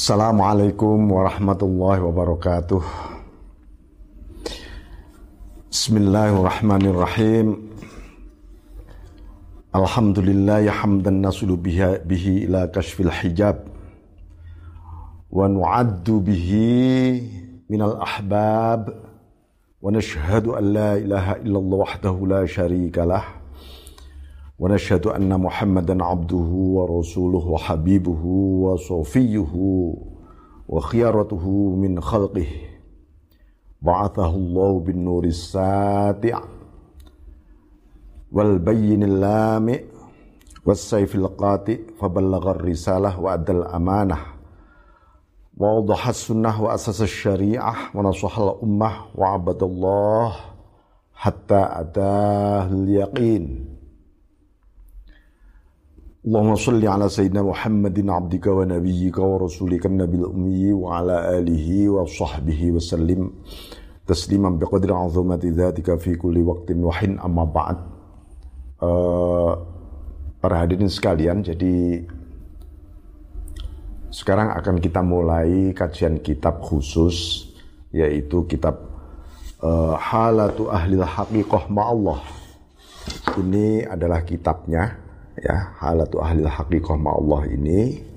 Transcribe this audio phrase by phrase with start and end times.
[0.00, 2.80] Assalamualaikum warahmatullahi wabarakatuh.
[5.68, 7.68] Bismillahirrahmanirrahim.
[9.76, 13.60] Alhamdulillah ya hamdan nasulu bihi, bihi ila kashfil hijab
[15.28, 18.96] wa nu'addu bihi minal ahbab
[19.84, 23.39] wa nashhadu an la ilaha illallah wahdahu la sharika lah
[24.60, 28.24] ونشهد أن محمدا عبده ورسوله وحبيبه
[28.64, 29.52] وصفيه
[30.68, 32.46] وخيارته من خلقه.
[33.82, 36.40] بعثه الله بالنور الساتع
[38.32, 39.76] والبين اللامع
[40.66, 44.16] والسيف القاطع فبلغ الرسالة وأدى الأمانة
[45.58, 50.36] ووضح السنة وأسس الشريعة ونصح الأمة وعبد الله
[51.14, 53.69] حتى أتاه اليقين.
[56.25, 63.29] اللهم صل على سيدنا محمد عبدك ونبيك ورسولك النبي الأمي وعلى آله وصحبه وسلم
[64.07, 67.77] تسليما بقدر عظمة ذاتك في كل وقت وحين أما بعد
[68.81, 69.53] uh,
[70.41, 72.05] para hadirin sekalian jadi
[74.09, 77.49] sekarang akan kita mulai kajian kitab khusus
[77.93, 78.81] yaitu kitab
[79.61, 82.19] uh, Halatu Ahlil Haqiqah Ma'allah
[83.37, 85.05] ini adalah kitabnya
[85.38, 88.10] ya halatu ahli haqiqah Allah ini.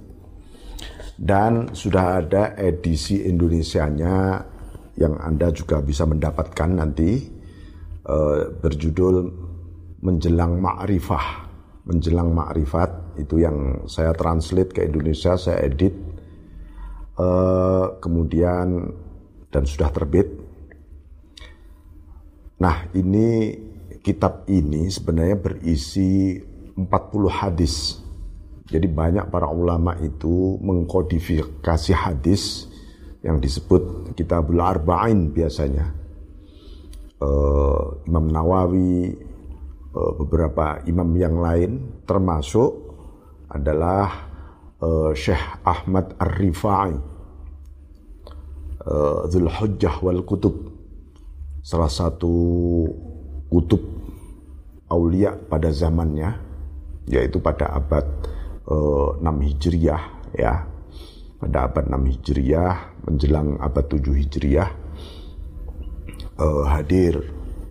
[1.14, 4.42] Dan sudah ada edisi Indonesianya
[4.98, 7.22] yang Anda juga bisa mendapatkan nanti
[8.10, 9.16] uh, berjudul
[10.02, 11.26] menjelang ma'rifah.
[11.86, 15.94] Menjelang ma'rifat itu yang saya translate ke Indonesia saya edit
[17.20, 18.90] uh, kemudian
[19.54, 20.34] dan sudah terbit.
[22.58, 23.54] Nah ini
[24.02, 26.40] kitab ini sebenarnya berisi
[26.76, 28.02] 40 hadis.
[28.68, 32.66] Jadi banyak para ulama itu mengkodifikasi hadis
[33.22, 35.94] yang disebut Kitabul Arba'in biasanya.
[37.24, 39.16] Uh, Imam Nawawi,
[39.96, 42.72] uh, beberapa imam yang lain termasuk
[43.48, 44.28] adalah
[44.84, 46.92] uh, Syekh Ahmad Ar-Rifai,
[48.84, 50.74] uh, Hujjah wal Kutub,
[51.64, 52.36] salah satu
[53.48, 53.80] kutub
[54.92, 56.53] aulia pada zamannya
[57.08, 58.06] yaitu pada abad
[58.70, 60.04] uh, eh, 6 Hijriah
[60.36, 60.54] ya.
[61.44, 64.70] Pada abad 6 Hijriah menjelang abad 7 Hijriah
[66.40, 67.20] uh, hadir.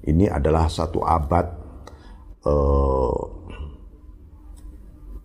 [0.03, 1.47] Ini adalah satu abad
[2.43, 3.21] uh,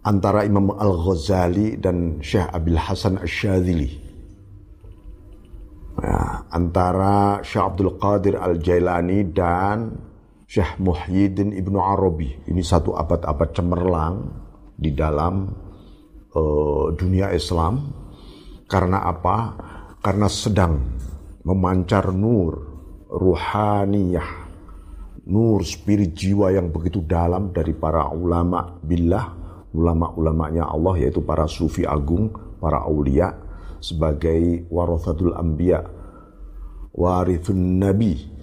[0.06, 4.07] antara Imam Al-Ghazali dan Syekh Abil Hasan Ash-Shadhili.
[5.97, 10.06] Ya, antara Syekh Abdul Qadir Al-Jailani dan
[10.47, 12.31] Syekh Muhyiddin Ibnu Arabi.
[12.47, 14.15] Ini satu abad-abad cemerlang
[14.79, 15.51] di dalam
[16.31, 17.91] uh, dunia Islam.
[18.63, 19.59] Karena apa?
[19.99, 20.79] Karena sedang
[21.43, 22.63] memancar nur
[23.11, 24.47] ruhaniyah,
[25.27, 29.35] nur spirit jiwa yang begitu dalam dari para ulama billah,
[29.75, 33.35] ulama-ulamanya Allah yaitu para sufi agung, para aulia
[33.83, 35.83] sebagai warathatul anbiya,
[36.95, 38.36] warithun nabi,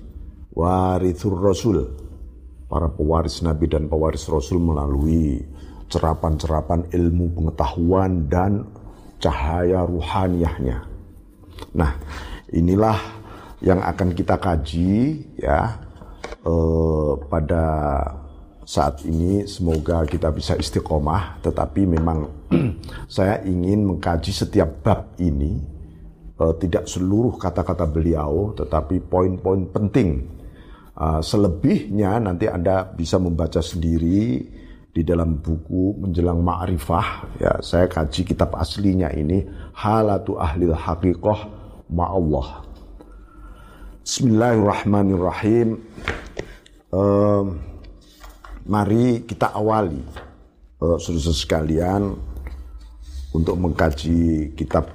[0.55, 1.79] warithur rasul.
[2.71, 5.45] Para pewaris nabi dan pewaris rasul melalui
[5.93, 8.67] cerapan-cerapan ilmu pengetahuan dan
[9.21, 10.83] cahaya ruhaniyahnya.
[11.77, 11.93] Nah,
[12.51, 12.99] inilah
[13.63, 15.79] yang akan kita kaji ya
[16.25, 17.65] eh, pada
[18.65, 19.45] saat ini.
[19.47, 22.27] Semoga kita bisa istiqomah tetapi memang
[23.13, 25.63] saya ingin mengkaji setiap bab ini.
[26.35, 30.43] Eh, tidak seluruh kata-kata beliau tetapi poin-poin penting
[30.95, 34.47] Uh, selebihnya nanti Anda bisa membaca sendiri
[34.95, 37.35] di dalam buku menjelang ma'rifah.
[37.43, 39.43] Ya saya kaji kitab aslinya ini
[39.75, 41.51] halatu ahlil haqiqah
[41.91, 42.63] ma'allah.
[44.07, 45.83] Bismillahirrahmanirrahim.
[46.95, 47.59] Uh,
[48.63, 49.99] mari kita awali
[50.79, 52.15] uh, saudara sekalian
[53.35, 54.95] untuk mengkaji kitab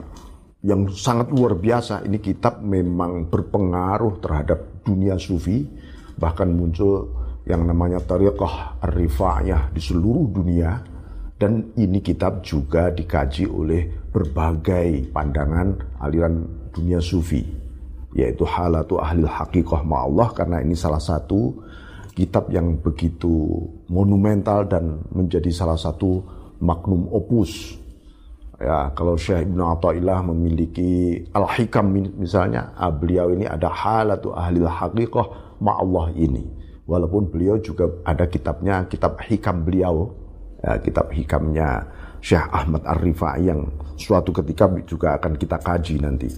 [0.63, 2.07] yang sangat luar biasa.
[2.07, 5.88] Ini kitab memang berpengaruh terhadap dunia sufi
[6.19, 7.07] bahkan muncul
[7.47, 10.71] yang namanya tariqah ar-rifa'iyah di seluruh dunia.
[11.39, 15.71] Dan ini kitab juga dikaji oleh berbagai pandangan
[16.03, 16.43] aliran
[16.75, 17.39] dunia sufi
[18.11, 21.53] yaitu halatu ahli haqiqah ma'allah karena ini salah satu
[22.17, 26.19] kitab yang begitu monumental dan menjadi salah satu
[26.59, 27.77] magnum opus.
[28.59, 35.48] Ya kalau Syekh Ibnu Athaillah memiliki al-hikam misalnya ah, beliau ini ada halatu ahli haqiqah
[35.67, 36.47] Allah ini.
[36.89, 40.09] Walaupun beliau juga ada kitabnya, kitab hikam beliau,
[40.63, 41.85] ya, kitab hikamnya
[42.19, 46.29] Syekh Ahmad Ar-Rifai yang suatu ketika juga akan kita kaji nanti.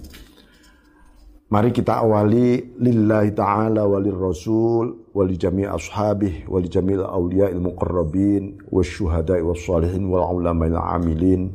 [1.52, 8.56] Mari kita awali lillahi ta'ala walir rasul wali jami' ashabih wali jami' awliya il muqarrabin
[8.80, 11.52] syuhada wa salihin wal ulama il amilin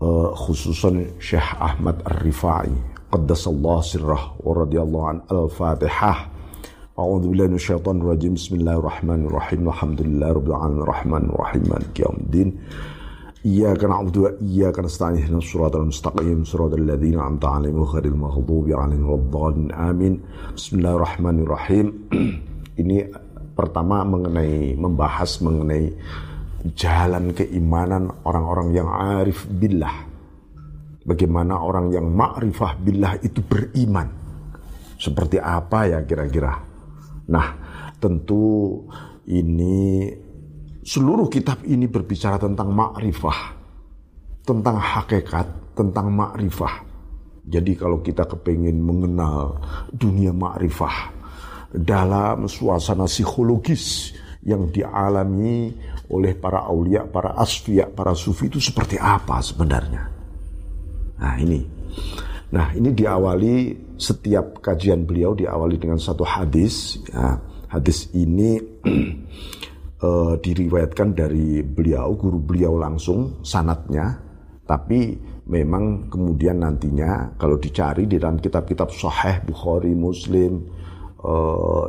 [0.00, 6.34] uh, khususan Syekh Ahmad Ar-Rifai qaddasallahu sirrah wa radhiyallahu an al-fatihah
[7.30, 7.54] billahi
[8.02, 8.34] rajim.
[8.34, 9.66] Bismillahirrahmanirrahim.
[17.46, 18.18] Alamin rahim.
[18.18, 19.70] Wa mustaqim.
[19.74, 20.22] Amin.
[20.54, 21.86] Bismillahirrahmanirrahim.
[22.82, 22.98] Ini
[23.54, 25.94] pertama mengenai membahas mengenai
[26.74, 30.13] jalan keimanan orang-orang yang arif billah
[31.04, 34.08] bagaimana orang yang ma'rifah billah itu beriman
[34.98, 36.52] seperti apa ya kira-kira
[37.28, 37.48] nah
[38.00, 38.84] tentu
[39.24, 40.08] ini
[40.84, 43.56] Seluruh kitab ini berbicara tentang makrifah,
[44.44, 46.84] tentang hakikat, tentang makrifah.
[47.40, 49.64] Jadi kalau kita kepingin mengenal
[49.96, 51.08] dunia makrifah
[51.72, 54.12] dalam suasana psikologis
[54.44, 55.72] yang dialami
[56.12, 60.13] oleh para aulia, para asfiya, para sufi itu seperti apa sebenarnya?
[61.24, 61.60] Nah ini.
[62.52, 63.56] Nah ini diawali
[63.96, 67.00] setiap kajian beliau diawali dengan satu hadis.
[67.08, 67.40] Ya,
[67.72, 68.60] hadis ini
[70.04, 74.20] uh, diriwayatkan dari beliau, guru beliau langsung sanatnya,
[74.68, 75.16] tapi
[75.48, 80.60] memang kemudian nantinya kalau dicari di dalam kitab-kitab Sahih Bukhari, Muslim,
[81.24, 81.88] uh,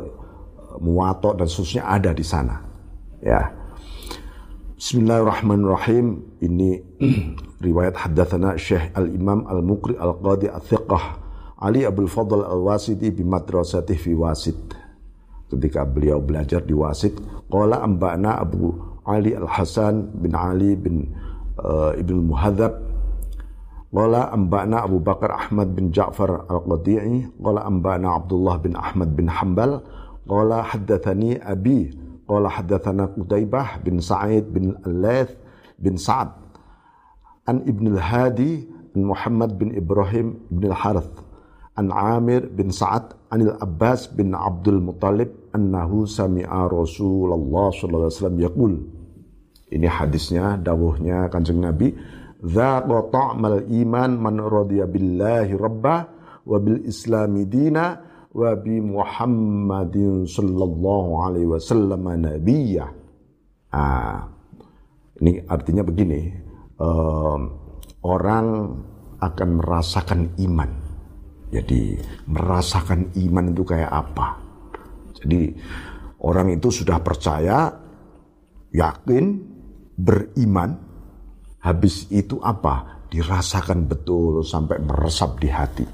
[0.80, 2.56] Muwatta dan seterusnya ada di sana.
[3.20, 3.65] Ya.
[4.76, 6.36] Bismillahirrahmanirrahim.
[6.36, 6.84] Ini
[7.64, 11.04] riwayat haddatsana Syekh Al-Imam Al-Muqri Al-Qadi Al-Thiqah
[11.64, 14.76] Ali Abdul Fadl Al-Wasiti bi madrasatih fi Wasit
[15.48, 17.16] ketika beliau belajar di Wasit
[17.48, 18.76] qala ambana Abu
[19.08, 21.08] Ali Al-Hasan bin Ali bin
[21.56, 22.76] uh, Ibn Muhadzab
[23.88, 29.80] qala ambana Abu Bakar Ahmad bin Ja'far Al-Qadi'i qala ambana Abdullah bin Ahmad bin Hanbal
[30.28, 35.38] qala haddathani abi qala haddathana Qutaibah bin Sa'id bin Al-Laith
[35.78, 36.34] bin Sa'ad
[37.46, 38.66] an Ibn Al-Hadi
[38.98, 41.22] Muhammad bin Ibrahim bin Al-Harith
[41.76, 48.40] an Amir bin Sa'ad anil Abbas bin Abdul Muttalib annahu sami'a Rasulullah sallallahu alaihi wasallam
[48.40, 48.74] yaqul.
[49.66, 51.92] Ini hadisnya dawuhnya Kanjeng Nabi,
[52.40, 55.96] "Dzaqa ta'mal iman man radiya billahi rabba
[56.46, 58.05] wa bil islami dina
[58.36, 62.84] wa bi Muhammadin sallallahu alaihi wasallam nabiyya."
[63.72, 64.28] Ah,
[65.24, 66.28] ini artinya begini,
[66.76, 67.40] um,
[68.04, 68.76] orang
[69.16, 70.86] akan merasakan iman
[71.46, 71.96] jadi
[72.26, 74.36] merasakan iman itu kayak apa.
[75.22, 75.54] Jadi
[76.26, 77.70] orang itu sudah percaya,
[78.74, 79.24] yakin,
[79.94, 80.84] beriman.
[81.62, 83.06] Habis itu apa?
[83.10, 85.86] Dirasakan betul sampai meresap di hati.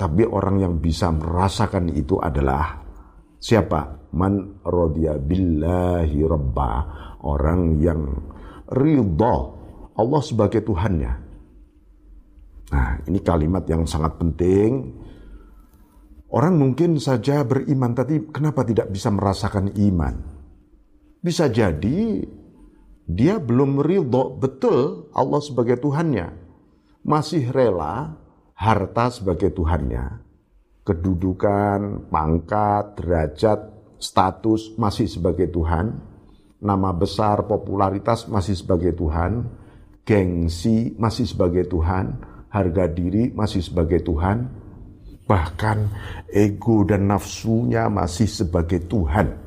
[0.00, 2.80] Tapi orang yang bisa merasakan itu adalah
[3.36, 4.08] siapa?
[4.16, 6.72] Man rodiya billahi rabba.
[7.20, 8.08] Orang yang
[8.72, 9.36] ridho
[9.92, 11.30] Allah sebagai Tuhannya
[12.70, 14.94] Nah, ini kalimat yang sangat penting.
[16.30, 20.14] Orang mungkin saja beriman, tapi kenapa tidak bisa merasakan iman?
[21.18, 22.22] Bisa jadi
[23.10, 26.30] dia belum ridho betul Allah sebagai Tuhannya.
[27.02, 28.14] Masih rela
[28.60, 30.20] harta sebagai Tuhannya.
[30.84, 33.60] Kedudukan, pangkat, derajat,
[33.96, 35.96] status masih sebagai Tuhan.
[36.60, 39.48] Nama besar, popularitas masih sebagai Tuhan.
[40.04, 44.50] Gengsi masih sebagai Tuhan harga diri masih sebagai Tuhan,
[45.24, 45.86] bahkan
[46.26, 49.38] ego dan nafsunya masih sebagai Tuhan.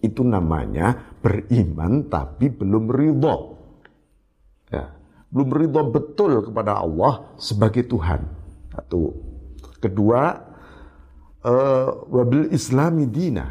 [0.00, 3.59] Itu namanya beriman tapi belum ridho.
[5.30, 8.26] Belum ridho betul kepada Allah sebagai Tuhan.
[8.74, 9.14] Satu.
[9.78, 10.34] Kedua,
[11.46, 13.46] uh, wabil islami dina.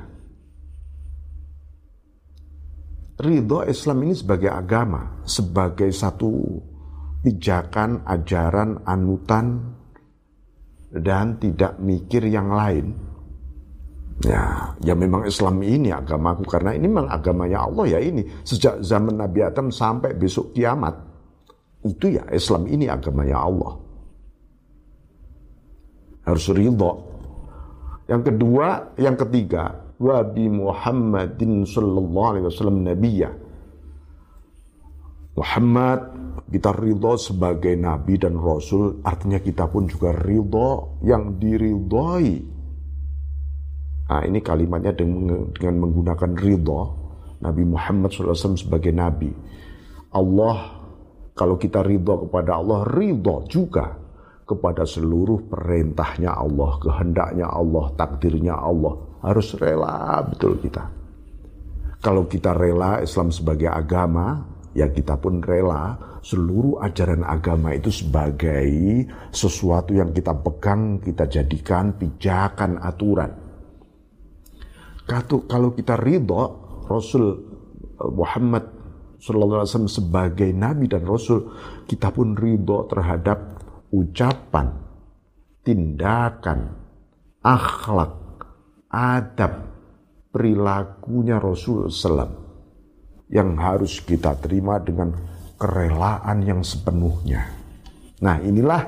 [3.19, 6.39] Ridho Islam ini sebagai agama, sebagai satu
[7.19, 9.75] pijakan, ajaran, anutan,
[10.87, 12.95] dan tidak mikir yang lain.
[14.23, 19.15] Ya, ya memang Islam ini agamaku karena ini memang agamanya Allah ya ini sejak zaman
[19.15, 21.08] Nabi Adam sampai besok kiamat
[21.83, 23.73] itu ya Islam ini agamanya Allah
[26.29, 26.91] harus ridho.
[28.09, 33.29] Yang kedua, yang ketiga, wa bi Muhammadin sallallahu alaihi wasallam nabiyya.
[35.37, 35.99] Muhammad
[36.49, 42.33] kita ridho sebagai nabi dan rasul, artinya kita pun juga ridho yang diridhoi.
[44.09, 46.81] Nah ini kalimatnya dengan, menggunakan ridho,
[47.39, 49.31] Nabi Muhammad SAW sebagai nabi.
[50.11, 50.78] Allah
[51.39, 53.95] kalau kita ridho kepada Allah, ridho juga
[54.43, 58.99] kepada seluruh perintahnya Allah, kehendaknya Allah, takdirnya Allah.
[59.23, 60.83] Harus rela betul kita.
[62.03, 64.43] Kalau kita rela Islam sebagai agama,
[64.75, 68.67] ya kita pun rela seluruh ajaran agama itu sebagai
[69.31, 73.31] sesuatu yang kita pegang, kita jadikan pijakan aturan.
[75.07, 76.43] Kalau kita ridho,
[76.83, 77.47] Rasul
[78.11, 78.78] Muhammad
[79.19, 81.51] Sallallahu Alaihi Wasallam sebagai nabi dan rasul,
[81.83, 83.59] kita pun ridho terhadap
[83.91, 84.79] ucapan,
[85.61, 86.71] tindakan,
[87.43, 88.15] akhlak,
[88.87, 89.53] adab,
[90.31, 92.31] perilakunya Rasul Sallam
[93.29, 95.13] yang harus kita terima dengan
[95.59, 97.45] kerelaan yang sepenuhnya.
[98.23, 98.81] Nah inilah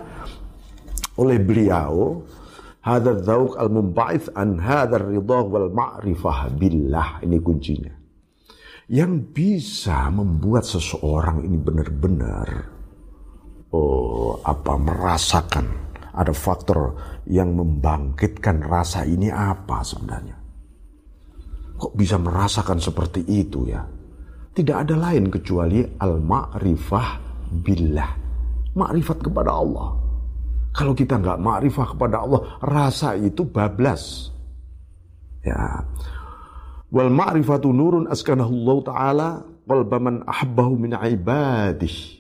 [1.20, 2.24] oleh beliau
[2.82, 8.01] hadar zauk al mumba'ith an hadar ridha wal ma'rifah billah ini kuncinya
[8.92, 12.48] yang bisa membuat seseorang ini benar-benar
[13.72, 15.66] oh, apa merasakan
[16.12, 20.36] ada faktor yang membangkitkan rasa ini apa sebenarnya?
[21.80, 23.80] Kok bisa merasakan seperti itu ya?
[24.52, 27.10] Tidak ada lain kecuali al-ma'rifah
[27.64, 28.12] billah.
[28.76, 29.96] Makrifat kepada Allah.
[30.76, 34.28] Kalau kita nggak makrifah kepada Allah, rasa itu bablas.
[35.48, 35.80] Ya,
[36.92, 39.30] Wal ma'rifatu nurun askanahullah ta'ala
[39.64, 42.20] qalba man ahabbahu min ibadih.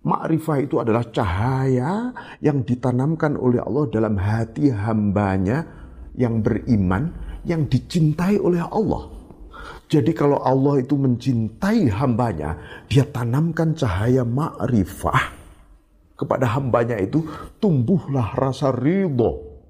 [0.00, 5.68] Ma'rifah itu adalah cahaya yang ditanamkan oleh Allah dalam hati hambanya
[6.16, 7.12] yang beriman,
[7.44, 9.12] yang dicintai oleh Allah.
[9.92, 12.56] Jadi kalau Allah itu mencintai hambanya,
[12.88, 15.36] dia tanamkan cahaya ma'rifah
[16.16, 17.28] kepada hambanya itu,
[17.60, 19.60] tumbuhlah rasa ridho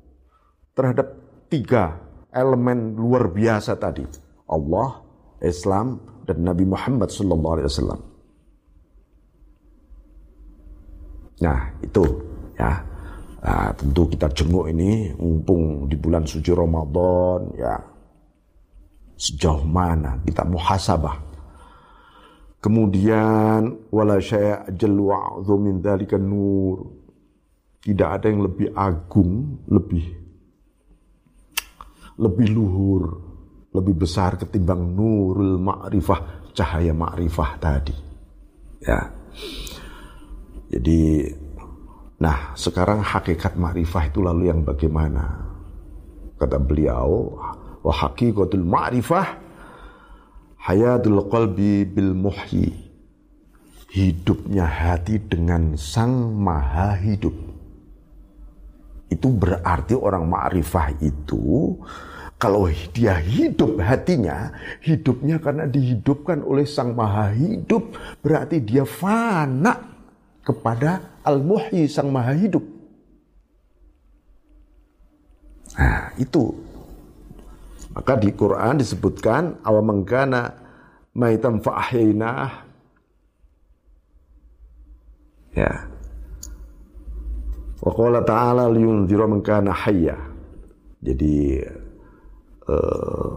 [0.79, 1.19] terhadap
[1.51, 1.99] tiga
[2.31, 5.05] elemen luar biasa tadi Allah,
[5.45, 8.01] Islam, dan Nabi Muhammad Sallallahu Alaihi Wasallam.
[11.39, 12.05] Nah itu
[12.59, 12.83] ya
[13.41, 17.79] nah, tentu kita jenguk ini mumpung di bulan suci Ramadan ya
[19.15, 21.31] sejauh mana kita muhasabah.
[22.59, 25.15] Kemudian wala syai' jallu
[25.63, 26.99] min dzalika nur.
[27.79, 30.03] Tidak ada yang lebih agung, lebih
[32.19, 33.28] lebih luhur
[33.79, 37.95] lebih besar ketimbang nurul ma'rifah, cahaya ma'rifah tadi.
[38.83, 39.15] Ya.
[40.69, 41.31] Jadi
[42.19, 45.49] nah, sekarang hakikat ma'rifah itu lalu yang bagaimana?
[46.39, 47.39] Kata beliau,
[47.83, 49.27] wa haqiqatul ma'rifah
[50.59, 52.91] hayatul qalbi bil muhyi.
[53.89, 57.33] Hidupnya hati dengan sang maha hidup.
[59.09, 61.73] Itu berarti orang ma'rifah itu
[62.39, 69.75] kalau dia hidup hatinya, hidupnya karena dihidupkan oleh Sang Maha Hidup, berarti dia fana
[70.47, 72.63] kepada Al-Muhyi Sang Maha Hidup.
[75.75, 76.55] Nah, itu.
[77.91, 80.55] Maka di Quran disebutkan awam mengkana
[81.19, 82.51] maitam fa'ahyinah.
[85.59, 85.91] Ya.
[87.83, 90.15] Wa qala ta'ala liyunzira man kana hayya.
[91.03, 91.67] Jadi
[92.69, 93.33] eh,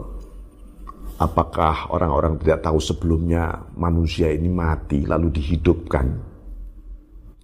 [1.21, 6.07] apakah orang-orang tidak tahu sebelumnya manusia ini mati lalu dihidupkan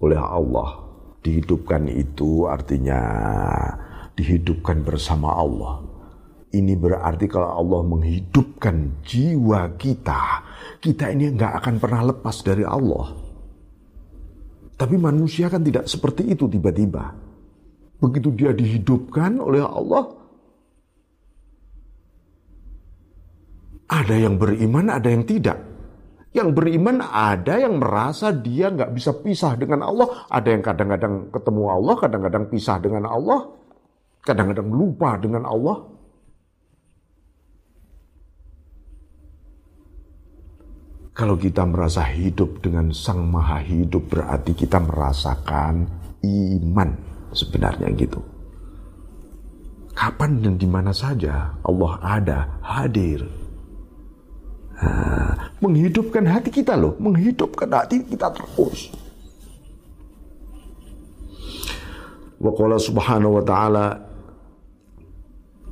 [0.01, 0.85] oleh Allah.
[1.17, 3.01] Dihidupkan itu artinya
[4.15, 5.83] dihidupkan bersama Allah.
[6.47, 10.21] Ini berarti kalau Allah menghidupkan jiwa kita,
[10.79, 13.11] kita ini nggak akan pernah lepas dari Allah.
[14.77, 17.11] Tapi manusia kan tidak seperti itu tiba-tiba.
[17.97, 20.16] Begitu dia dihidupkan oleh Allah,
[23.87, 25.63] Ada yang beriman, ada yang tidak.
[26.35, 30.27] Yang beriman ada yang merasa dia nggak bisa pisah dengan Allah.
[30.27, 33.47] Ada yang kadang-kadang ketemu Allah, kadang-kadang pisah dengan Allah.
[34.21, 35.87] Kadang-kadang lupa dengan Allah.
[41.17, 45.89] Kalau kita merasa hidup dengan Sang Maha Hidup berarti kita merasakan
[46.21, 46.89] iman
[47.33, 48.21] sebenarnya gitu.
[49.97, 53.46] Kapan dan di mana saja Allah ada, hadir
[55.57, 58.93] menghidupkan hati kita loh, menghidupkan hati kita terus.
[62.37, 63.85] Wa qala subhanahu wa ta'ala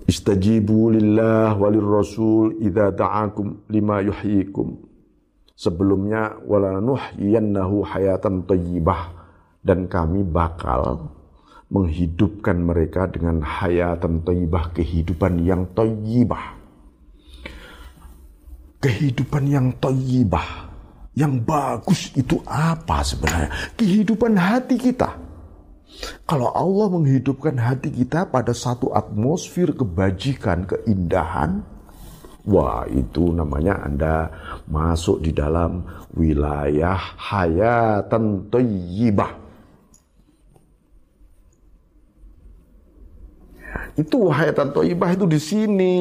[0.05, 4.77] Istajibu lillah walir rasul idza da'akum lima yuhyikum.
[5.57, 9.01] Sebelumnya wala nuhyiyannahu hayatan thayyibah
[9.65, 11.09] dan kami bakal
[11.74, 16.53] menghidupkan mereka dengan hayatan thayyibah kehidupan yang thayyibah
[18.86, 20.70] kehidupan yang toyibah,
[21.15, 23.48] Yang bagus itu apa sebenarnya?
[23.80, 25.15] Kehidupan hati kita.
[26.27, 31.63] Kalau Allah menghidupkan hati kita pada satu atmosfer kebajikan, keindahan,
[32.44, 34.27] wah itu namanya Anda
[34.68, 35.88] masuk di dalam
[36.20, 39.32] wilayah hayatan thayyibah.
[43.96, 45.96] Itu hayatan thayyibah itu di sini,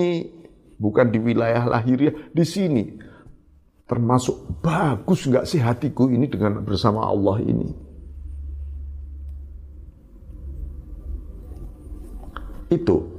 [0.79, 2.85] bukan di wilayah lahiriah, di sini
[3.85, 7.69] termasuk bagus nggak sih hatiku ini dengan bersama Allah ini.
[12.73, 13.13] Itu.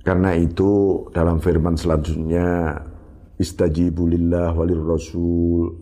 [0.00, 2.76] Karena itu dalam firman selanjutnya
[3.36, 5.76] istajibu lillah walir rasul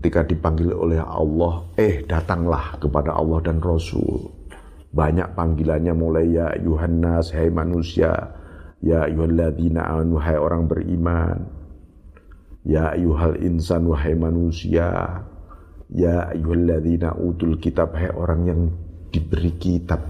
[0.00, 4.39] ketika dipanggil oleh Allah eh datanglah kepada Allah dan Rasul
[4.90, 8.40] banyak panggilannya mulai ya Yohanes hai manusia
[8.80, 11.44] Ya ayyuhalladzina amanu hai orang beriman.
[12.64, 15.20] Ya ayyuhal insan wahai manusia.
[15.92, 18.60] Ya ayyuhalladzina utul kitab hai orang yang
[19.12, 20.00] diberi kitab.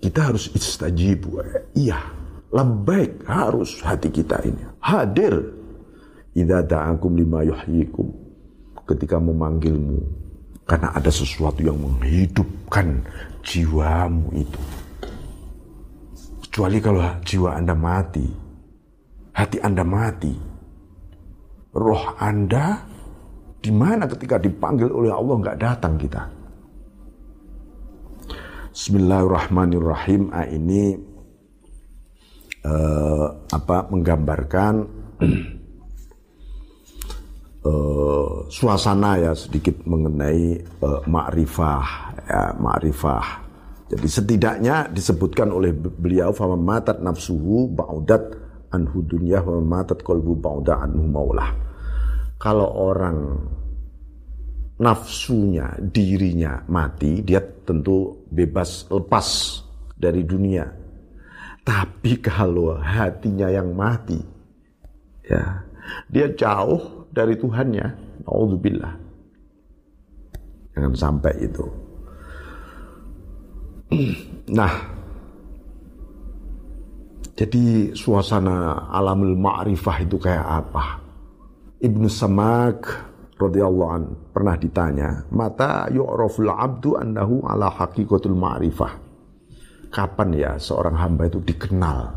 [0.00, 1.44] Kita harus istajibu.
[1.76, 2.00] Iya,
[2.48, 5.60] lebih harus hati kita ini hadir.
[6.32, 8.29] Idza da'akum lima yuhyikum.
[8.90, 10.02] Ketika memanggilmu
[10.66, 13.06] karena ada sesuatu yang menghidupkan
[13.46, 14.62] jiwamu itu.
[16.46, 18.26] Kecuali kalau jiwa Anda mati,
[19.34, 20.34] hati Anda mati,
[21.74, 22.82] roh Anda
[23.62, 26.22] di mana ketika dipanggil oleh Allah nggak datang kita.
[28.70, 30.30] Bismillahirrahmanirrahim.
[30.30, 30.94] Ah, ini
[32.62, 34.74] uh, apa menggambarkan
[37.64, 41.86] uh, suasana ya sedikit mengenai uh, ma'rifah
[42.28, 43.26] ya ma'rifah.
[43.90, 48.22] Jadi setidaknya disebutkan oleh beliau fama matat nafsuhu ba'udat
[48.70, 51.50] anhu dunya wa matat qalbu ba'uda anhu maulah.
[52.38, 53.18] Kalau orang
[54.80, 59.60] nafsunya, dirinya mati, dia tentu bebas lepas
[59.92, 60.64] dari dunia.
[61.60, 64.16] Tapi kalau hatinya yang mati,
[65.28, 65.68] ya,
[66.08, 67.86] dia jauh dari Tuhannya.
[68.24, 68.94] Alhamdulillah.
[70.74, 71.66] Jangan sampai itu.
[74.50, 74.74] Nah,
[77.38, 80.98] jadi suasana alamul ma'rifah itu kayak apa?
[81.78, 82.82] Ibnu Samak
[83.38, 84.02] radhiyallahu an
[84.34, 88.92] pernah ditanya, "Mata yu'raful 'abdu annahu ala haqiqatul ma'rifah?"
[89.86, 92.10] Kapan ya seorang hamba itu dikenal?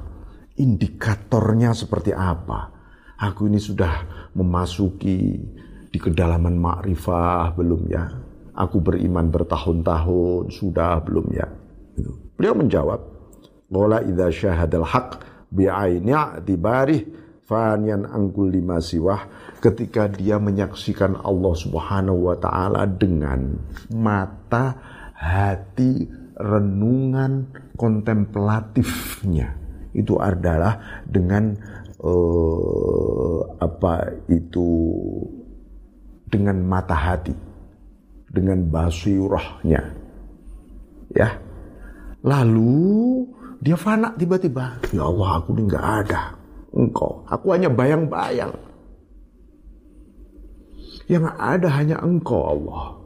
[0.57, 2.72] Indikatornya seperti apa?
[3.23, 4.03] Aku ini sudah
[4.35, 5.39] memasuki
[5.87, 8.03] di kedalaman makrifah belum ya?
[8.51, 11.47] Aku beriman bertahun-tahun sudah belum ya?
[11.95, 12.11] Gitu.
[12.35, 12.99] Beliau menjawab,
[13.71, 15.23] "Wala idza syahadal haq
[15.55, 17.07] bi'aini i'tibarih
[17.47, 19.23] fanian angkul lima siwah."
[19.63, 23.55] Ketika dia menyaksikan Allah Subhanahu wa taala dengan
[23.95, 24.75] mata
[25.15, 27.47] hati renungan
[27.79, 31.53] kontemplatifnya itu adalah dengan
[32.03, 34.69] uh, apa itu
[36.27, 37.33] dengan mata hati,
[38.27, 39.81] dengan basirahnya.
[41.15, 41.29] Ya.
[42.23, 43.27] Lalu
[43.63, 44.79] dia fana tiba-tiba.
[44.91, 46.21] Ya Allah, aku ini nggak ada.
[46.73, 48.51] Engkau, aku hanya bayang-bayang.
[51.05, 52.97] Yang ada hanya engkau Allah.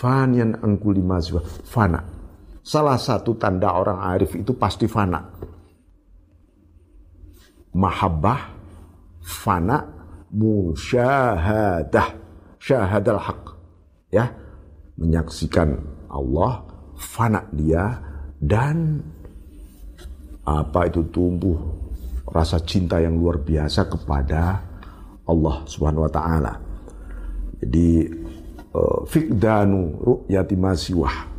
[0.00, 1.44] Fanian angkuli mazwa.
[1.44, 2.00] Fana.
[2.64, 5.20] Salah satu tanda orang arif itu pasti fana
[7.74, 8.54] mahabbah,
[9.22, 9.86] fana,
[10.30, 12.08] musyahadah,
[12.58, 13.42] syahadal haq.
[14.10, 14.34] Ya,
[14.98, 15.78] menyaksikan
[16.10, 16.66] Allah,
[16.98, 18.02] fana dia
[18.42, 19.00] dan
[20.44, 21.56] apa itu tumbuh
[22.26, 24.60] rasa cinta yang luar biasa kepada
[25.28, 26.52] Allah Subhanahu wa taala.
[27.60, 28.08] Jadi
[28.74, 31.30] uh, fikdanu ru'yati masiwah.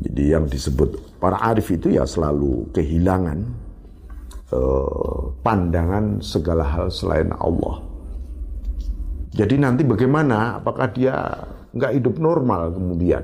[0.00, 3.44] Jadi yang disebut para arif itu ya selalu kehilangan
[4.50, 7.86] Eh, pandangan segala hal selain Allah.
[9.30, 10.58] Jadi nanti bagaimana?
[10.58, 11.14] Apakah dia
[11.70, 13.22] nggak hidup normal kemudian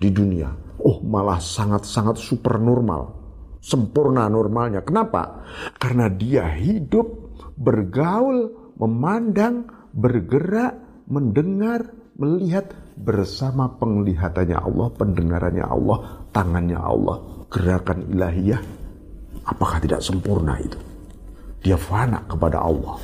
[0.00, 0.48] di dunia?
[0.80, 3.12] Oh malah sangat-sangat super normal,
[3.60, 4.80] sempurna normalnya.
[4.80, 5.44] Kenapa?
[5.76, 11.84] Karena dia hidup, bergaul, memandang, bergerak, mendengar,
[12.16, 15.98] melihat bersama penglihatannya Allah, pendengarannya Allah,
[16.32, 18.81] tangannya Allah, gerakan ilahiyah
[19.52, 20.80] Apakah tidak sempurna itu?
[21.60, 22.96] Dia fana kepada Allah.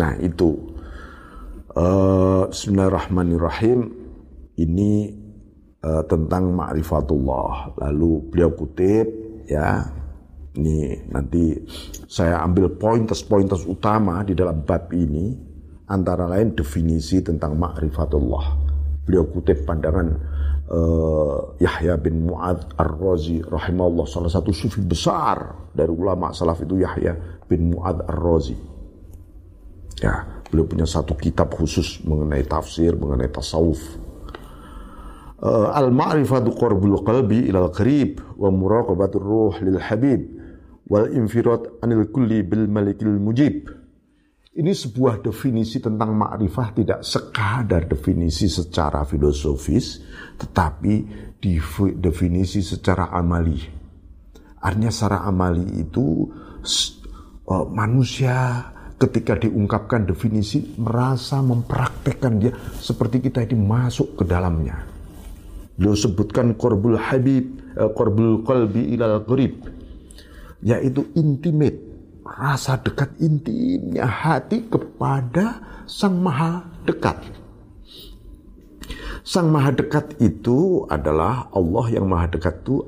[0.00, 0.56] Nah itu
[1.76, 3.92] uh, Bismillahirrahmanirrahim
[4.56, 5.12] ini
[5.84, 7.76] uh, tentang ma'rifatullah.
[7.84, 9.06] Lalu beliau kutip
[9.44, 9.84] ya
[10.56, 11.52] ini nanti
[12.08, 15.36] saya ambil pointers-pointers utama di dalam bab ini
[15.92, 18.46] antara lain definisi tentang ma'rifatullah.
[19.04, 20.35] Beliau kutip pandangan
[20.70, 27.42] uh, Yahya bin Mu'ad Ar-Razi rahimahullah salah satu sufi besar dari ulama salaf itu Yahya
[27.46, 28.56] bin Mu'ad Ar-Razi.
[30.02, 33.80] Ya, beliau punya satu kitab khusus mengenai tafsir, mengenai tasawuf.
[35.36, 40.24] Uh, Al-ma'rifatu qurbul qalbi ilal qarib wa muraqabatur ruh lil habib
[40.88, 43.68] wal infirat anil kulli bil malikil mujib.
[44.56, 50.00] Ini sebuah definisi tentang makrifah tidak sekadar definisi secara filosofis,
[50.40, 50.94] tetapi
[52.00, 53.60] definisi secara amali.
[54.64, 56.24] Artinya secara amali itu
[57.44, 64.88] uh, manusia ketika diungkapkan definisi merasa mempraktekkan dia seperti kita ini masuk ke dalamnya.
[65.76, 67.60] Beliau sebutkan korbul habib,
[67.92, 69.68] korbul qalbi ilal qurib,
[70.64, 71.85] yaitu intimate
[72.26, 77.22] rasa dekat intimnya hati kepada Sang Maha Dekat.
[79.26, 82.82] Sang Maha Dekat itu adalah Allah yang Maha Dekat itu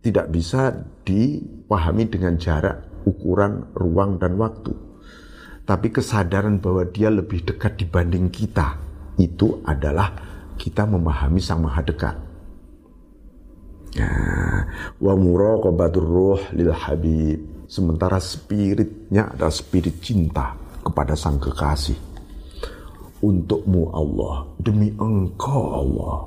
[0.00, 4.72] tidak bisa dipahami dengan jarak, ukuran, ruang, dan waktu.
[5.66, 8.80] Tapi kesadaran bahwa dia lebih dekat dibanding kita
[9.22, 10.14] itu adalah
[10.58, 12.16] kita memahami Sang Maha Dekat.
[13.90, 14.10] Ya,
[15.02, 21.94] wa muraqabatur ruh lil habib Sementara spiritnya adalah spirit cinta kepada sang kekasih.
[23.22, 26.18] Untukmu Allah, demi engkau Allah.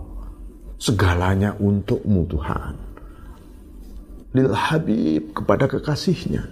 [0.79, 2.75] Segalanya untukmu Tuhan.
[4.39, 6.47] Lil Habib kepada kekasihnya.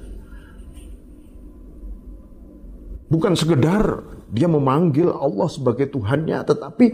[3.08, 6.86] Bukan sekedar dia memanggil Allah sebagai Tuhannya, tetapi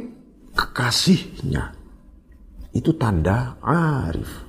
[0.54, 1.74] kekasihnya.
[2.78, 4.47] Itu tanda arif.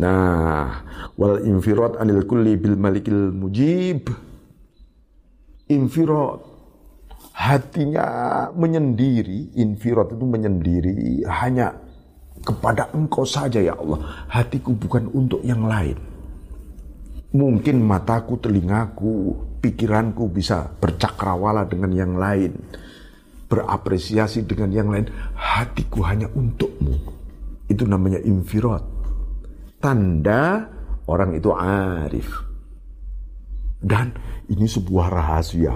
[0.00, 0.80] Nah,
[1.20, 4.08] wal infirat anil kulli bil malikil mujib.
[5.68, 6.40] Infirat
[7.36, 11.76] hatinya menyendiri, infirat itu menyendiri hanya
[12.40, 14.24] kepada engkau saja ya Allah.
[14.32, 16.00] Hatiku bukan untuk yang lain.
[17.30, 22.56] Mungkin mataku, telingaku, pikiranku bisa bercakrawala dengan yang lain.
[23.52, 25.12] Berapresiasi dengan yang lain.
[25.36, 26.96] Hatiku hanya untukmu.
[27.70, 28.99] Itu namanya infirat
[29.80, 30.68] tanda
[31.08, 32.28] orang itu arif.
[33.80, 34.12] Dan
[34.52, 35.74] ini sebuah rahasia.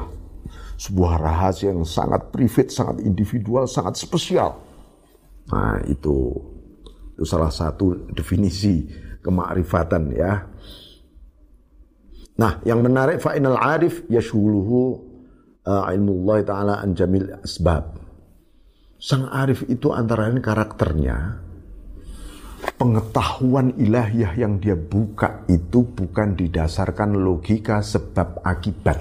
[0.76, 4.60] Sebuah rahasia yang sangat privat, sangat individual, sangat spesial.
[5.48, 6.36] Nah itu,
[7.16, 8.84] itu salah satu definisi
[9.24, 10.32] kemakrifatan ya.
[12.34, 15.00] Nah yang menarik fa'inal arif yashuluhu
[15.64, 16.92] uh, ilmullah ta'ala an
[17.40, 18.04] asbab.
[19.00, 21.43] Sang arif itu antara lain karakternya
[22.84, 29.00] pengetahuan ilahiyah yang dia buka itu bukan didasarkan logika sebab akibat.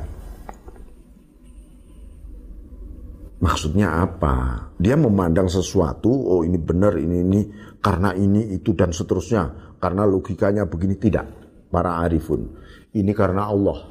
[3.43, 4.71] Maksudnya apa?
[4.79, 7.41] Dia memandang sesuatu, oh ini benar, ini ini
[7.83, 9.75] karena ini itu dan seterusnya.
[9.83, 11.27] Karena logikanya begini tidak.
[11.67, 12.55] Para arifun.
[12.95, 13.83] Ini karena Allah.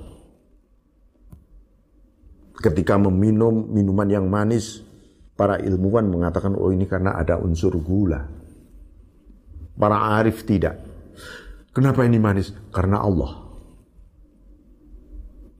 [2.64, 4.80] Ketika meminum minuman yang manis,
[5.36, 8.41] para ilmuwan mengatakan oh ini karena ada unsur gula.
[9.72, 10.78] Para arif tidak.
[11.72, 12.52] Kenapa ini manis?
[12.68, 13.42] Karena Allah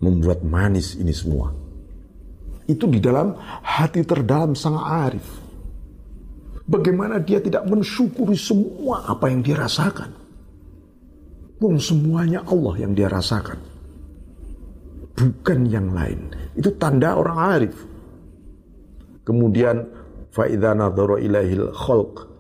[0.02, 1.54] membuat manis ini semua.
[2.66, 5.24] Itu di dalam hati terdalam sang arif.
[6.66, 10.10] Bagaimana dia tidak mensyukuri semua apa yang dia rasakan?
[11.62, 13.58] Wong semuanya Allah yang dia rasakan.
[15.14, 16.34] Bukan yang lain.
[16.58, 17.74] Itu tanda orang arif.
[19.22, 19.86] Kemudian
[20.34, 22.31] faidana nadhara ilahil khalq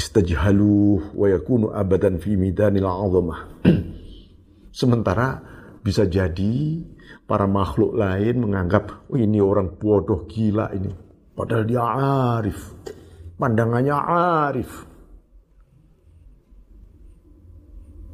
[0.00, 3.60] istajhalu wa yakunu abadan fi midanil azamah.
[4.80, 5.44] Sementara
[5.84, 6.80] bisa jadi
[7.28, 10.88] para makhluk lain menganggap oh ini orang bodoh gila ini.
[11.36, 11.84] Padahal dia
[12.40, 12.72] arif.
[13.36, 14.70] Pandangannya arif.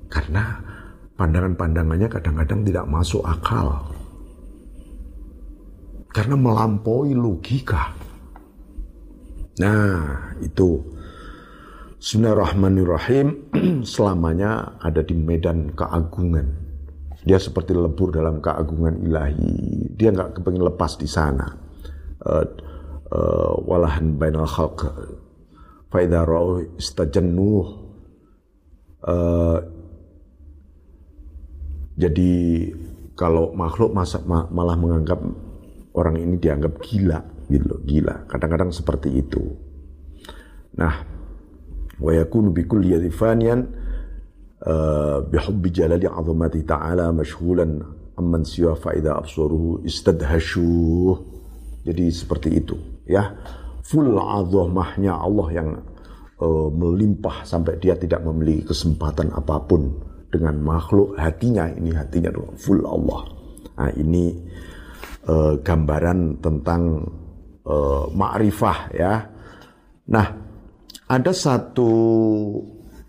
[0.07, 0.63] Karena
[1.19, 3.91] pandangan-pandangannya kadang-kadang tidak masuk akal.
[6.15, 7.93] Karena melampaui logika.
[9.59, 10.96] Nah, itu
[12.07, 13.51] Bismillahirrahmanirrahim
[13.83, 16.55] selamanya ada di medan keagungan.
[17.27, 19.91] Dia seperti lebur dalam keagungan ilahi.
[19.91, 21.51] Dia nggak kepengen lepas di sana.
[22.23, 22.47] Uh,
[23.11, 24.87] uh, walahan bainal khalq
[25.91, 27.67] faidha ra'u istajannuh
[29.03, 29.59] uh,
[31.99, 32.35] jadi
[33.19, 35.19] kalau makhluk masa, malah menganggap
[35.99, 37.19] orang ini dianggap gila
[37.51, 39.43] gitu gila kadang-kadang seperti itu
[40.79, 41.16] nah
[41.97, 43.61] wa yakunu bi kulli faniyan
[44.65, 47.81] uh, bihubbi jalali azamati ta'ala mashghulan
[48.17, 51.17] amman siwa fa idza absaruhu istadhashu.
[51.87, 53.33] Jadi seperti itu ya.
[53.87, 55.71] Full azamahnya Allah yang
[56.43, 59.95] uh, melimpah sampai dia tidak memiliki kesempatan apa pun
[60.27, 61.15] dengan makhluk.
[61.15, 63.31] Hatinya ini hatinya full Allah.
[63.79, 64.35] Nah ini
[65.31, 67.07] uh, gambaran tentang
[67.63, 69.23] uh, ma'rifah ya.
[70.11, 70.46] Nah
[71.07, 71.91] ada satu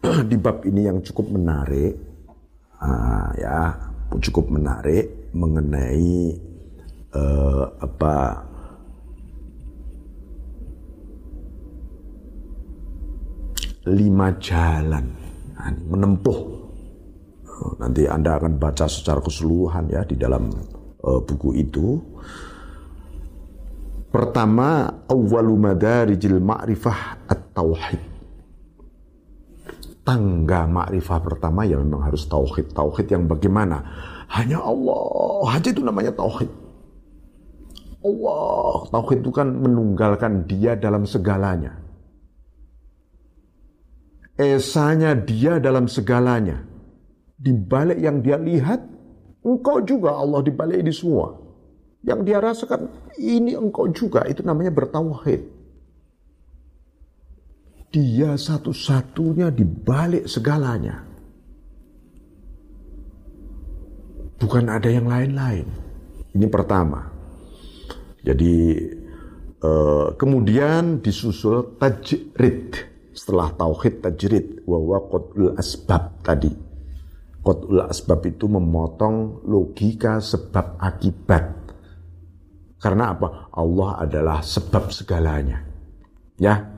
[0.29, 1.97] di bab ini yang cukup menarik,
[2.77, 3.73] uh, ya
[4.21, 6.33] cukup menarik mengenai
[7.13, 8.15] uh, apa
[13.87, 15.05] lima jalan
[15.57, 16.39] nah, menempuh.
[17.81, 20.53] Nanti Anda akan baca secara keseluruhan ya di dalam
[21.01, 21.97] uh, buku itu.
[24.07, 28.01] Pertama, awwalu madarijil ma'rifah at-tauhid.
[30.07, 32.71] Tangga ma'rifah pertama ya memang harus tauhid.
[32.71, 33.83] Tauhid yang bagaimana?
[34.31, 35.51] Hanya Allah.
[35.51, 36.47] Hanya itu namanya tauhid.
[38.07, 38.87] Allah.
[38.87, 41.75] Tauhid itu kan menunggalkan dia dalam segalanya.
[44.39, 46.63] Esanya dia dalam segalanya.
[47.35, 48.79] Di balik yang dia lihat,
[49.43, 51.35] engkau juga Allah di balik ini semua.
[52.05, 52.81] Yang dia rasakan,
[53.17, 55.41] ini engkau juga, itu namanya bertauhid.
[57.89, 61.07] Dia satu-satunya di balik segalanya.
[64.37, 65.65] Bukan ada yang lain-lain.
[66.37, 67.09] Ini pertama.
[68.21, 68.77] Jadi
[69.65, 72.77] uh, kemudian disusul tajrid
[73.17, 76.53] setelah tauhid tajrid wa qadul asbab tadi.
[77.41, 81.66] Qadul asbab itu memotong logika sebab akibat
[82.77, 83.49] karena apa?
[83.57, 85.65] Allah adalah sebab segalanya.
[86.37, 86.69] Ya,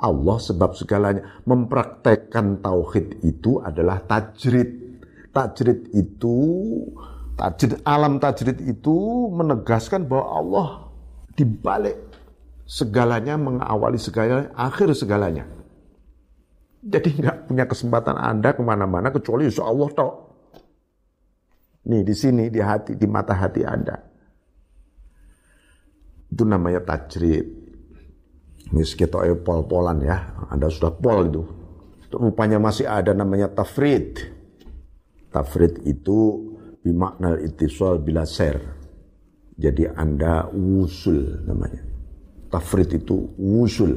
[0.00, 1.44] Allah sebab segalanya.
[1.44, 4.82] Mempraktekkan tauhid itu adalah tajrid.
[5.34, 6.36] Tajrid itu,
[7.36, 8.94] tajrid, alam tajrid itu
[9.34, 10.68] menegaskan bahwa Allah
[11.34, 11.98] dibalik
[12.64, 15.44] segalanya, mengawali segalanya, akhir segalanya.
[16.84, 20.12] Jadi nggak punya kesempatan Anda ke mana-mana kecuali Allah toh.
[21.84, 24.13] Nih di sini, di hati, di mata hati Anda.
[26.34, 27.46] Itu namanya tajrid.
[28.74, 30.34] Ini kita pol-polan ya.
[30.50, 31.42] Anda sudah pol itu.
[32.10, 34.18] Rupanya masih ada namanya tafrid.
[35.30, 36.42] Tafrid itu
[36.82, 38.58] bimakna itisal bila ser.
[39.54, 41.86] Jadi Anda wusul namanya.
[42.50, 43.94] Tafrid itu wusul.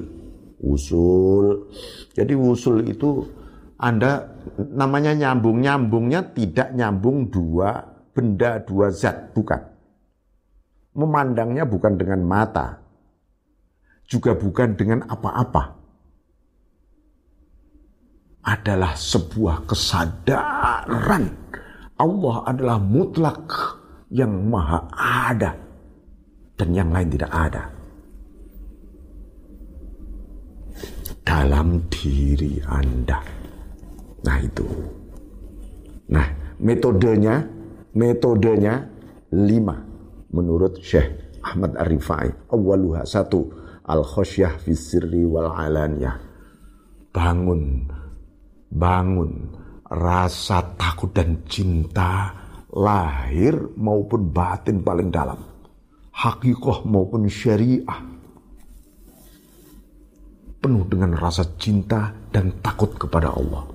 [0.62, 1.74] Wusul.
[2.14, 3.26] Jadi wusul itu
[3.82, 4.30] Anda
[4.78, 5.58] namanya nyambung.
[5.66, 7.82] Nyambungnya tidak nyambung dua
[8.14, 9.34] benda, dua zat.
[9.34, 9.77] Bukan
[10.98, 12.82] memandangnya bukan dengan mata,
[14.10, 15.78] juga bukan dengan apa-apa.
[18.48, 21.48] Adalah sebuah kesadaran
[21.98, 23.44] Allah adalah mutlak
[24.14, 25.52] yang maha ada
[26.56, 27.64] dan yang lain tidak ada.
[31.28, 33.20] Dalam diri Anda.
[34.24, 34.64] Nah itu.
[36.08, 37.44] Nah metodenya,
[37.92, 38.80] metodenya
[39.36, 39.87] lima
[40.32, 43.48] menurut Syekh Ahmad Arifai awaluha satu
[43.88, 44.74] al khosyah fi
[45.24, 46.16] wal alaniyah.
[47.12, 47.88] Bangun
[48.68, 49.32] bangun
[49.88, 52.36] rasa takut dan cinta
[52.76, 55.40] lahir maupun batin paling dalam.
[56.12, 58.02] Hakikoh maupun syariah.
[60.58, 63.70] Penuh dengan rasa cinta dan takut kepada Allah.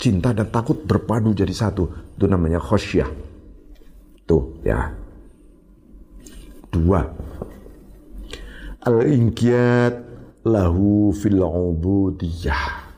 [0.00, 2.14] Cinta dan takut berpadu jadi satu.
[2.16, 3.30] Itu namanya khosyah
[4.30, 4.94] tuh ya
[6.70, 7.02] Dua.
[8.86, 9.94] Al-inqiyat
[10.46, 12.88] lahu fil ubudiyah.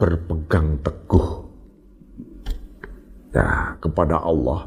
[0.00, 1.28] Berpegang teguh
[3.36, 4.64] ya, kepada Allah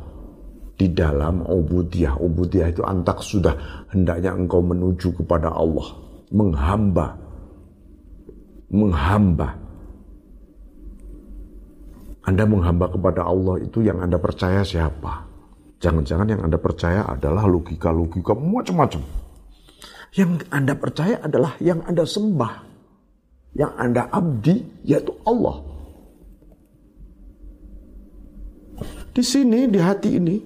[0.77, 2.21] di dalam ubudiyah.
[2.21, 3.55] Ubudiyah itu antak sudah
[3.89, 5.97] hendaknya engkau menuju kepada Allah.
[6.29, 7.17] Menghamba.
[8.69, 9.49] Menghamba.
[12.23, 15.32] Anda menghamba kepada Allah itu yang Anda percaya siapa?
[15.83, 19.03] Jangan-jangan yang Anda percaya adalah logika-logika macam-macam.
[20.15, 22.53] Yang Anda percaya adalah yang Anda sembah.
[23.51, 25.59] Yang Anda abdi yaitu Allah.
[29.11, 30.37] Di sini, di hati ini.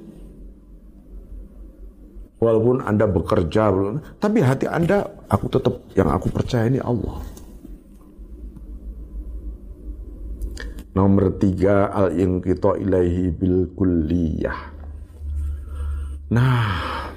[2.42, 3.70] Walaupun Anda bekerja,
[4.18, 7.22] tapi hati Anda, aku tetap, yang aku percaya ini Allah.
[10.98, 14.77] Nomor tiga, al-inqita ilaihi bil kulliyah
[16.28, 17.08] Nah,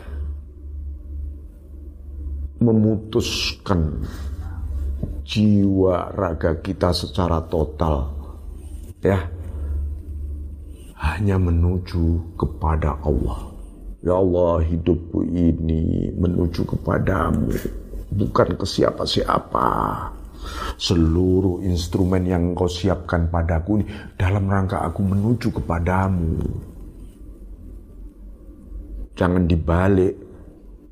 [2.63, 4.07] memutuskan
[5.27, 8.07] jiwa raga kita secara total
[9.03, 9.19] ya
[11.01, 13.51] hanya menuju kepada Allah.
[14.01, 17.51] Ya Allah, hidupku ini menuju kepadamu,
[18.15, 19.69] bukan ke siapa-siapa.
[20.81, 23.85] Seluruh instrumen yang kau siapkan padaku ini
[24.17, 26.41] dalam rangka aku menuju kepadamu.
[29.21, 30.17] Jangan dibalik.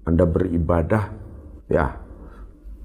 [0.05, 1.05] Anda beribadah
[1.69, 1.97] ya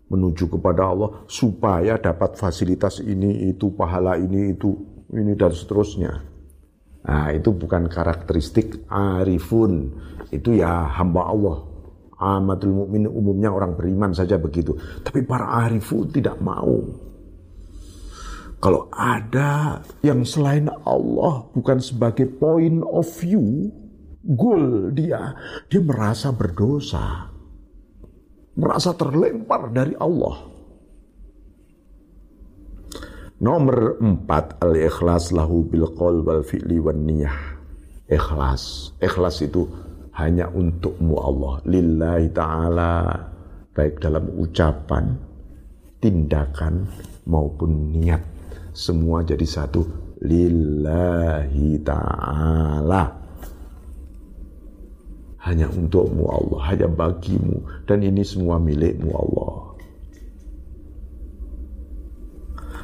[0.08, 4.72] menuju kepada Allah supaya dapat fasilitas ini itu pahala ini itu
[5.12, 6.12] ini dan seterusnya.
[7.04, 9.92] Nah, itu bukan karakteristik arifun.
[10.32, 11.58] Itu ya hamba Allah.
[12.24, 14.80] Amatul mukmin umumnya orang beriman saja begitu.
[15.04, 16.80] Tapi para arifun tidak mau.
[18.64, 23.68] Kalau ada yang selain Allah bukan sebagai point of view,
[24.24, 25.36] goal dia,
[25.68, 27.28] dia merasa berdosa.
[28.56, 30.54] Merasa terlempar dari Allah.
[33.44, 37.60] Nomor empat al-ikhlas lahu bil qaul wal fi'li wan niyah.
[38.08, 38.96] Ikhlas.
[39.04, 39.68] Ikhlas itu
[40.16, 41.60] hanya untukmu Allah.
[41.68, 42.94] Lillahi ta'ala.
[43.74, 45.18] Baik dalam ucapan,
[45.98, 46.86] tindakan
[47.26, 48.22] maupun niat.
[48.70, 49.82] Semua jadi satu.
[50.22, 53.23] Lillahi ta'ala.
[55.44, 56.60] Hanya untukmu Allah.
[56.72, 57.84] Hanya bagimu.
[57.84, 59.56] Dan ini semua milikmu Allah.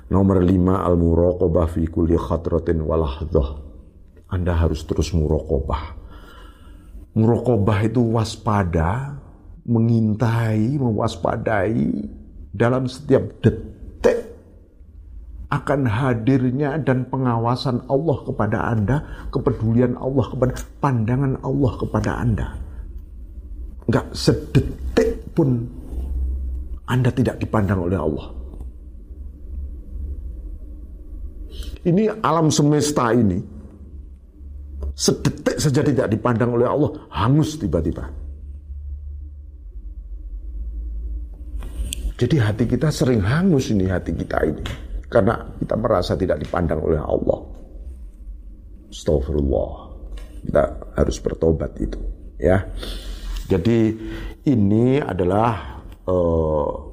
[0.09, 3.61] Nomor lima al-muraqabah fi kulli khatratin walahdhah.
[4.29, 5.97] Anda harus terus muraqabah.
[7.17, 9.17] Muraqabah itu waspada,
[9.65, 12.09] mengintai, mewaspadai
[12.53, 14.28] dalam setiap detik
[15.49, 18.97] akan hadirnya dan pengawasan Allah kepada Anda,
[19.33, 22.47] kepedulian Allah kepada pandangan Allah kepada Anda.
[23.89, 25.65] Enggak sedetik pun
[26.85, 28.27] Anda tidak dipandang oleh Allah.
[31.79, 33.41] Ini alam semesta ini
[34.93, 38.05] sedetik saja tidak dipandang oleh Allah, hangus tiba-tiba.
[42.19, 47.01] Jadi hati kita sering hangus ini hati kita ini karena kita merasa tidak dipandang oleh
[47.01, 47.39] Allah.
[48.89, 49.73] Astagfirullah.
[50.39, 50.63] Kita
[50.95, 51.99] harus bertobat itu,
[52.39, 52.63] ya.
[53.49, 53.91] Jadi
[54.47, 56.89] ini adalah uh,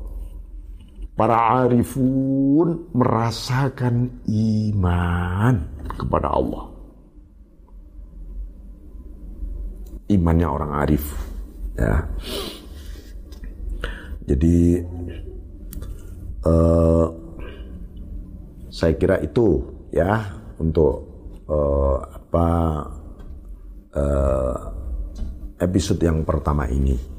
[1.17, 5.55] Para arifun merasakan iman
[5.97, 6.69] kepada Allah.
[10.13, 11.17] Imannya orang arif.
[11.73, 12.05] Ya.
[14.29, 14.85] Jadi
[16.45, 17.09] uh,
[18.77, 21.09] saya kira itu ya untuk
[21.49, 22.49] uh, apa
[23.97, 24.57] uh,
[25.57, 27.17] episode yang pertama ini.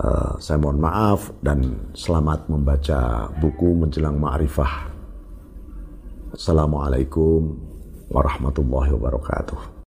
[0.00, 4.88] Uh, saya mohon maaf dan selamat membaca buku menjelang ma'rifah.
[6.30, 7.58] Assalamualaikum
[8.08, 9.69] warahmatullahi wabarakatuh.